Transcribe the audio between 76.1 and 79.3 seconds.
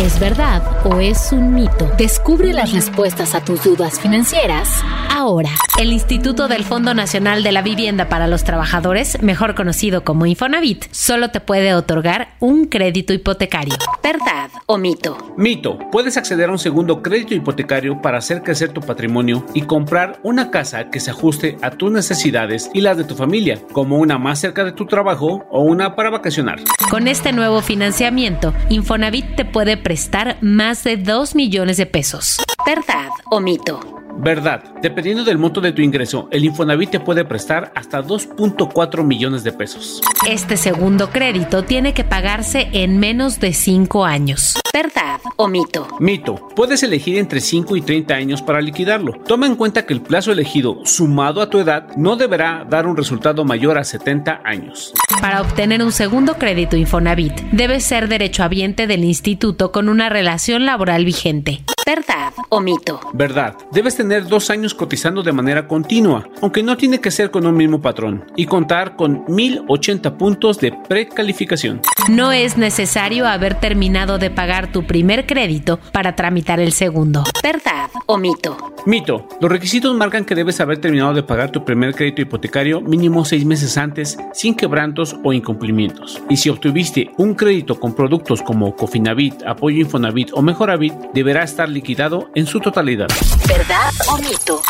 tramitar el segundo. ¿Verdad o mito? Mito.